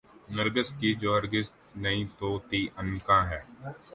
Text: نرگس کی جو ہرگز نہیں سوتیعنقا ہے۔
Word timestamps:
نرگس 0.29 0.69
کی 0.79 0.93
جو 0.95 1.09
ہرگز 1.15 1.51
نہیں 1.75 2.05
سوتیعنقا 2.09 3.19
ہے۔ 3.29 3.41